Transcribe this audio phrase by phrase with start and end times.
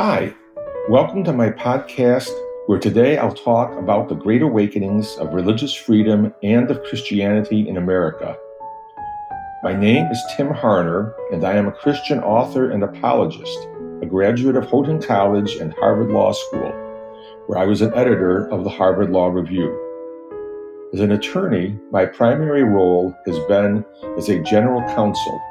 [0.00, 0.32] Hi,
[0.88, 2.30] welcome to my podcast
[2.66, 7.76] where today I'll talk about the great awakenings of religious freedom and of Christianity in
[7.76, 8.38] America.
[9.64, 13.58] My name is Tim Harner, and I am a Christian author and apologist,
[14.00, 16.70] a graduate of Houghton College and Harvard Law School,
[17.48, 19.66] where I was an editor of the Harvard Law Review.
[20.94, 23.84] As an attorney, my primary role has been
[24.16, 25.42] as a general counsel.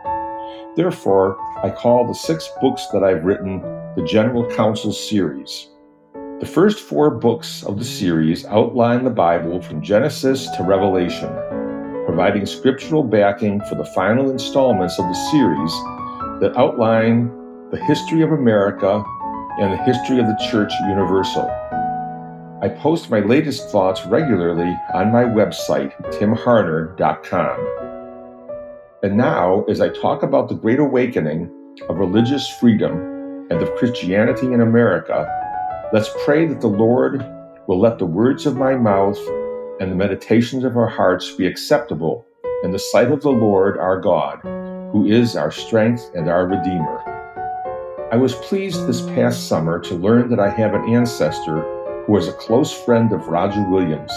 [0.78, 3.62] Therefore, I call the six books that I've written
[3.98, 5.70] the General Counsel series.
[6.40, 11.36] The first four books of the series outline the Bible from Genesis to Revelation
[12.06, 15.72] providing scriptural backing for the final installments of the series
[16.40, 17.26] that outline
[17.72, 19.04] the history of America
[19.60, 21.50] and the history of the Church Universal.
[22.62, 27.58] I post my latest thoughts regularly on my website, timharner.com.
[29.02, 31.52] And now, as I talk about the Great Awakening
[31.90, 33.17] of religious freedom
[33.50, 35.26] and of Christianity in America,
[35.94, 37.26] let's pray that the Lord
[37.68, 39.20] will let the words of my mouth
[39.80, 42.26] and the meditations of our hearts be acceptable
[42.64, 44.40] in the sight of the Lord our God,
[44.92, 47.04] who is our strength and our Redeemer.
[48.12, 51.62] I was pleased this past summer to learn that I have an ancestor
[52.06, 54.12] who was a close friend of Roger Williams.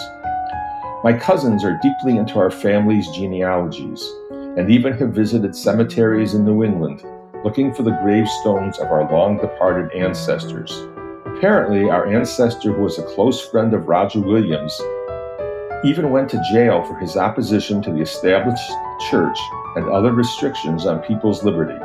[1.04, 6.64] My cousins are deeply into our family's genealogies and even have visited cemeteries in New
[6.64, 7.04] England
[7.44, 10.70] looking for the gravestones of our long departed ancestors.
[11.24, 14.78] Apparently, our ancestor who was a close friend of Roger Williams
[15.82, 18.70] even went to jail for his opposition to the established
[19.10, 19.38] church
[19.76, 21.78] and other restrictions on people's liberty.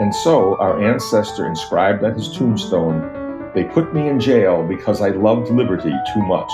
[0.00, 5.10] And so our ancestor inscribed on his tombstone, They put me in jail because I
[5.10, 6.50] loved liberty too much.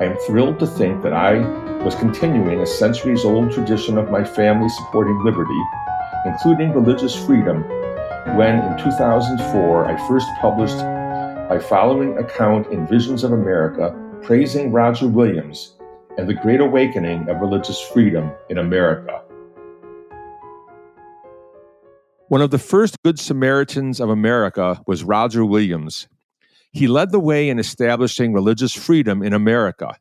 [0.00, 1.38] I am thrilled to think that I
[1.84, 5.60] was continuing a centuries old tradition of my family supporting liberty,
[6.24, 7.62] including religious freedom,
[8.36, 15.06] when in 2004 I first published my following account in Visions of America praising Roger
[15.06, 15.76] Williams
[16.16, 19.20] and the Great Awakening of Religious Freedom in America.
[22.28, 26.08] One of the first Good Samaritans of America was Roger Williams.
[26.72, 29.96] He led the way in establishing religious freedom in America.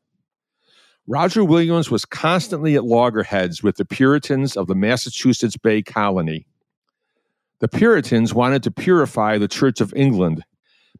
[1.07, 6.47] Roger Williams was constantly at loggerheads with the Puritans of the Massachusetts Bay Colony.
[7.59, 10.45] The Puritans wanted to purify the Church of England,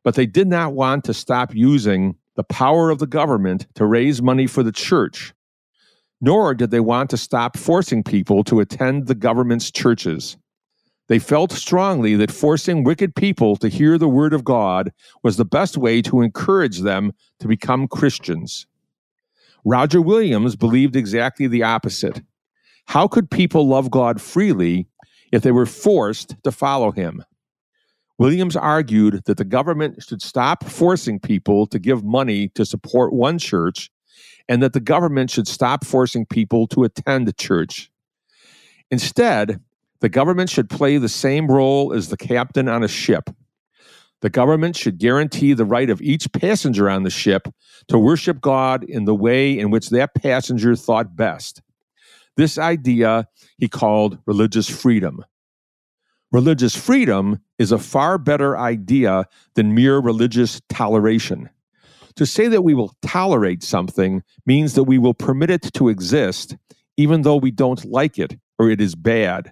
[0.03, 4.21] but they did not want to stop using the power of the government to raise
[4.21, 5.33] money for the church,
[6.19, 10.35] nor did they want to stop forcing people to attend the government's churches.
[11.07, 14.91] They felt strongly that forcing wicked people to hear the word of God
[15.23, 18.67] was the best way to encourage them to become Christians.
[19.65, 22.21] Roger Williams believed exactly the opposite.
[22.85, 24.87] How could people love God freely
[25.31, 27.23] if they were forced to follow him?
[28.19, 33.39] Williams argued that the government should stop forcing people to give money to support one
[33.39, 33.89] church
[34.47, 37.89] and that the government should stop forcing people to attend a church.
[38.91, 39.59] Instead,
[40.01, 43.29] the government should play the same role as the captain on a ship.
[44.23, 47.49] The government should guarantee the right of each passenger on the ship
[47.89, 51.61] to worship God in the way in which that passenger thought best.
[52.37, 55.25] This idea he called religious freedom.
[56.31, 59.25] Religious freedom is a far better idea
[59.55, 61.49] than mere religious toleration.
[62.15, 66.55] To say that we will tolerate something means that we will permit it to exist
[66.95, 69.51] even though we don't like it or it is bad.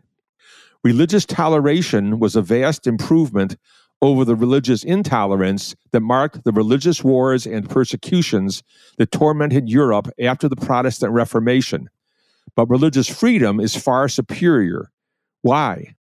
[0.81, 3.57] Religious toleration was a vast improvement
[4.01, 8.63] over the religious intolerance that marked the religious wars and persecutions
[8.97, 11.89] that tormented Europe after the Protestant Reformation.
[12.55, 14.91] But religious freedom is far superior.
[15.41, 15.95] Why?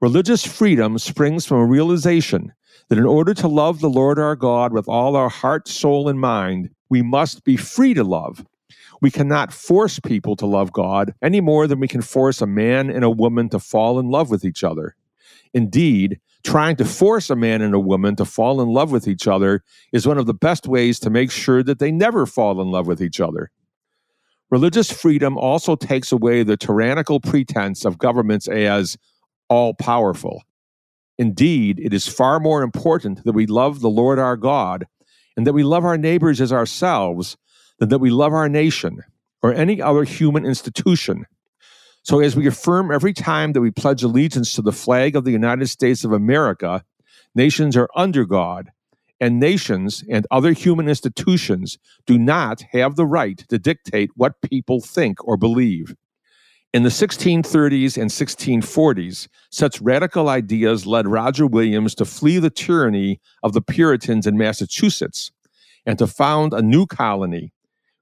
[0.00, 2.52] Religious freedom springs from a realization
[2.88, 6.20] that in order to love the Lord our God with all our heart, soul, and
[6.20, 8.44] mind, we must be free to love.
[9.00, 12.88] We cannot force people to love God any more than we can force a man
[12.90, 14.94] and a woman to fall in love with each other.
[15.54, 19.28] Indeed, trying to force a man and a woman to fall in love with each
[19.28, 19.62] other
[19.92, 22.86] is one of the best ways to make sure that they never fall in love
[22.86, 23.50] with each other.
[24.50, 28.98] Religious freedom also takes away the tyrannical pretense of governments as
[29.48, 30.42] all powerful.
[31.18, 34.86] Indeed, it is far more important that we love the Lord our God
[35.36, 37.36] and that we love our neighbors as ourselves
[37.78, 39.00] than that we love our nation
[39.42, 41.26] or any other human institution.
[42.04, 45.30] So, as we affirm every time that we pledge allegiance to the flag of the
[45.30, 46.84] United States of America,
[47.34, 48.72] nations are under God,
[49.20, 54.80] and nations and other human institutions do not have the right to dictate what people
[54.80, 55.94] think or believe.
[56.72, 63.20] In the 1630s and 1640s, such radical ideas led Roger Williams to flee the tyranny
[63.44, 65.30] of the Puritans in Massachusetts
[65.86, 67.52] and to found a new colony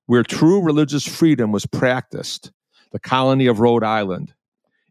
[0.06, 2.52] where true religious freedom was practiced,
[2.92, 4.34] the colony of Rhode Island.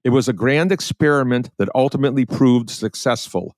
[0.04, 3.56] It was a grand experiment that ultimately proved successful.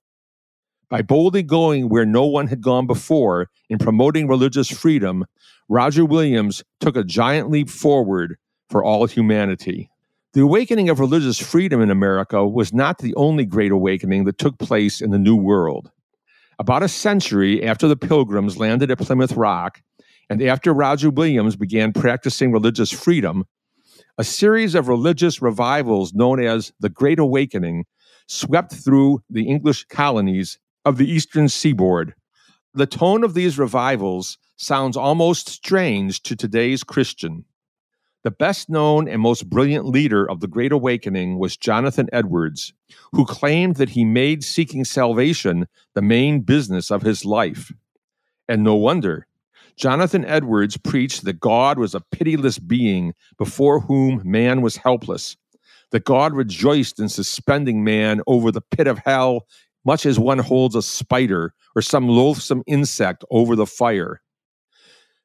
[0.90, 5.24] By boldly going where no one had gone before in promoting religious freedom,
[5.68, 8.36] Roger Williams took a giant leap forward
[8.68, 9.88] for all humanity.
[10.34, 14.58] The awakening of religious freedom in America was not the only great awakening that took
[14.58, 15.90] place in the New World.
[16.58, 19.82] About a century after the Pilgrims landed at Plymouth Rock,
[20.28, 23.44] and after Roger Williams began practicing religious freedom,
[24.22, 27.86] a series of religious revivals known as the Great Awakening
[28.28, 32.14] swept through the English colonies of the eastern seaboard.
[32.72, 37.46] The tone of these revivals sounds almost strange to today's Christian.
[38.22, 42.72] The best known and most brilliant leader of the Great Awakening was Jonathan Edwards,
[43.10, 45.66] who claimed that he made seeking salvation
[45.96, 47.72] the main business of his life.
[48.48, 49.26] And no wonder.
[49.76, 55.36] Jonathan Edwards preached that God was a pitiless being before whom man was helpless,
[55.90, 59.46] that God rejoiced in suspending man over the pit of hell,
[59.84, 64.22] much as one holds a spider or some loathsome insect over the fire.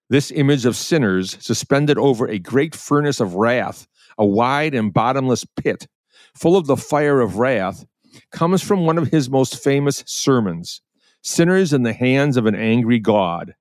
[0.10, 5.46] This image of sinners suspended over a great furnace of wrath, a wide and bottomless
[5.46, 5.88] pit,
[6.34, 7.86] full of the fire of wrath,
[8.32, 10.82] comes from one of his most famous sermons
[11.28, 13.54] Sinners in the Hands of an Angry God.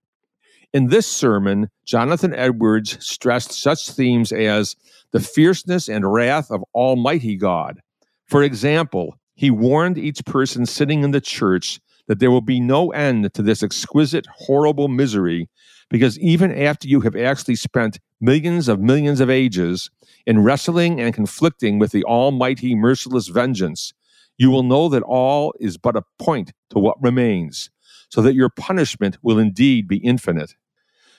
[0.73, 4.77] In this sermon, Jonathan Edwards stressed such themes as
[5.13, 7.81] the fierceness and wrath of Almighty God.
[8.27, 12.91] For example, he warned each person sitting in the church that there will be no
[12.93, 15.49] end to this exquisite, horrible misery
[15.89, 19.91] because even after you have actually spent millions of millions of ages
[20.27, 23.93] in wrestling and conflicting with the almighty merciless vengeance,
[24.39, 27.71] you will know that all is but a point to what remains,
[28.09, 30.55] so that your punishment will indeed be infinite.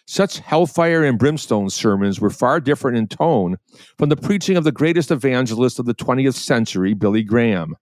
[0.05, 3.57] Such hellfire and brimstone sermons were far different in tone
[3.97, 7.75] from the preaching of the greatest evangelist of the 20th century, Billy Graham.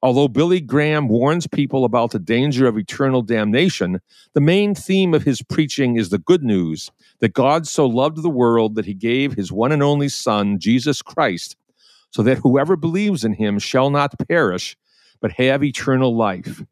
[0.00, 4.00] Although Billy Graham warns people about the danger of eternal damnation,
[4.32, 8.30] the main theme of his preaching is the good news that God so loved the
[8.30, 11.56] world that he gave his one and only Son, Jesus Christ,
[12.10, 14.76] so that whoever believes in him shall not perish,
[15.20, 16.62] but have eternal life.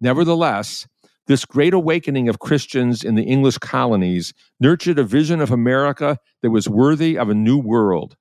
[0.00, 0.86] Nevertheless,
[1.26, 6.50] this great awakening of Christians in the English colonies nurtured a vision of America that
[6.50, 8.16] was worthy of a new world.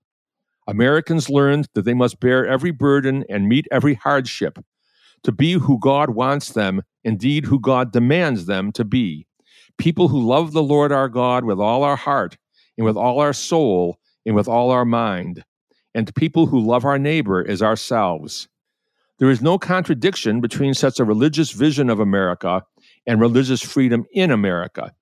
[0.67, 4.59] Americans learned that they must bear every burden and meet every hardship
[5.23, 9.25] to be who God wants them, indeed, who God demands them to be.
[9.77, 12.37] People who love the Lord our God with all our heart,
[12.77, 15.43] and with all our soul, and with all our mind,
[15.95, 18.47] and people who love our neighbor as ourselves.
[19.19, 22.63] There is no contradiction between such a religious vision of America
[23.07, 24.93] and religious freedom in America.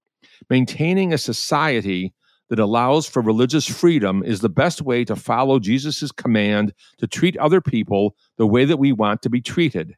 [0.50, 2.14] Maintaining a society
[2.50, 7.38] that allows for religious freedom is the best way to follow Jesus' command to treat
[7.38, 9.96] other people the way that we want to be treated.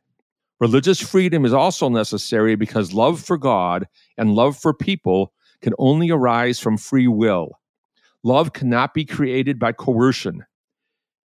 [0.60, 3.88] Religious freedom is also necessary because love for God
[4.18, 5.32] and love for people
[5.62, 7.60] can only arise from free will.
[8.24, 10.44] Love cannot be created by coercion.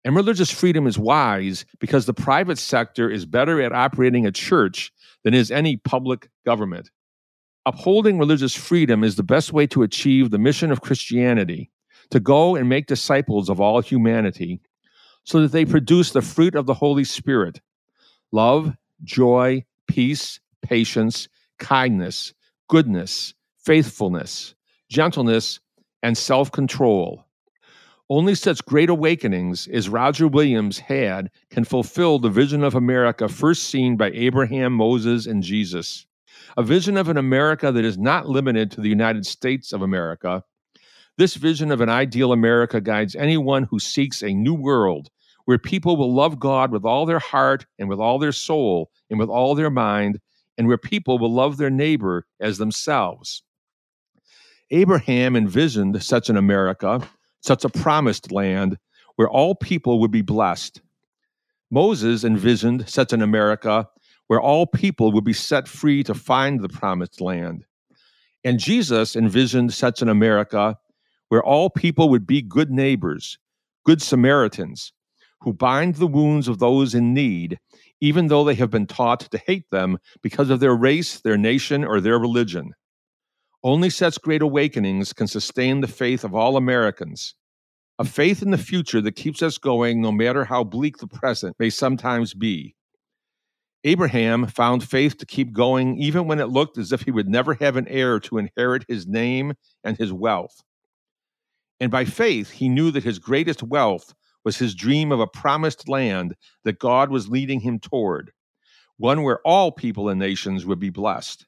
[0.05, 4.93] And religious freedom is wise because the private sector is better at operating a church
[5.25, 6.91] than is any public government.
[7.67, 11.71] Upholding religious freedom is the best way to achieve the mission of Christianity
[12.11, 14.61] to go and make disciples of all humanity
[15.25, 17.61] so that they produce the fruit of the Holy Spirit
[18.33, 21.29] love, joy, peace, patience,
[21.59, 22.33] kindness,
[22.69, 24.55] goodness, faithfulness,
[24.89, 25.61] gentleness,
[26.03, 27.27] and self control.
[28.11, 33.63] Only such great awakenings as Roger Williams had can fulfill the vision of America first
[33.63, 36.07] seen by Abraham, Moses, and Jesus
[36.57, 40.43] a vision of an America that is not limited to the United States of America.
[41.17, 45.11] This vision of an ideal America guides anyone who seeks a new world
[45.45, 49.19] where people will love God with all their heart and with all their soul and
[49.19, 50.21] with all their mind,
[50.57, 53.43] and where people will love their neighbor as themselves.
[54.71, 57.09] Abraham envisioned such an America,
[57.41, 58.79] such a promised land,
[59.17, 60.81] where all people would be blessed.
[61.71, 63.89] Moses envisioned such an America
[64.27, 67.65] where all people would be set free to find the promised land.
[68.45, 70.79] And Jesus envisioned such an America
[71.29, 73.39] where all people would be good neighbors,
[73.85, 74.93] good Samaritans,
[75.41, 77.59] who bind the wounds of those in need,
[78.01, 81.85] even though they have been taught to hate them because of their race, their nation,
[81.85, 82.73] or their religion.
[83.63, 87.35] Only such great awakenings can sustain the faith of all Americans.
[87.99, 88.09] a mm.
[88.09, 91.69] faith in the future that keeps us going no matter how bleak the present may
[91.69, 92.75] sometimes be.
[93.85, 97.55] Abraham found faith to keep going even when it looked as if he would never
[97.55, 100.63] have an heir to inherit his name and his wealth.
[101.79, 104.15] And by faith, he knew that his greatest wealth
[104.45, 108.33] was his dream of a promised land that God was leading him toward,
[108.97, 111.47] one where all people and nations would be blessed.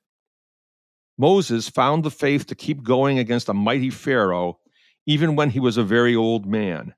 [1.18, 4.58] Moses found the faith to keep going against a mighty Pharaoh,
[5.06, 6.94] even when he was a very old man.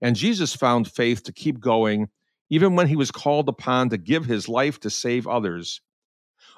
[0.00, 2.08] And Jesus found faith to keep going
[2.50, 5.80] even when he was called upon to give his life to save others.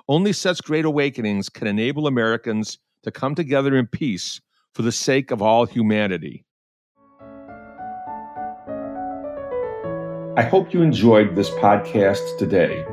[0.09, 4.41] Only such great awakenings can enable Americans to come together in peace
[4.75, 6.45] for the sake of all humanity.
[10.37, 12.85] I hope you enjoyed this podcast today.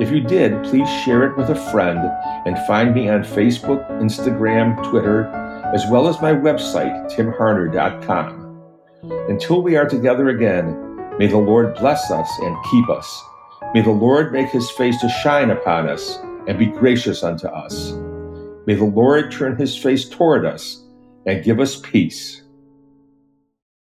[0.00, 1.98] If you did, please share it with a friend
[2.46, 5.26] and find me on Facebook, Instagram, Twitter,
[5.74, 8.46] as well as my website, timharner.com.
[9.28, 10.90] Until we are together again,
[11.20, 13.22] May the Lord bless us and keep us.
[13.74, 17.92] May the Lord make his face to shine upon us and be gracious unto us.
[18.64, 20.82] May the Lord turn his face toward us
[21.26, 22.40] and give us peace.